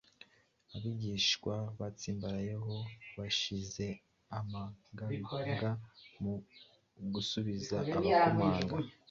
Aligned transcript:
abigishwa 0.75 1.55
batsimbarayeho 1.79 2.75
bashize 3.17 3.85
amanga 4.39 5.03
mu 6.21 6.33
gusubiza 7.13 7.75
ababakomaga 7.83 8.75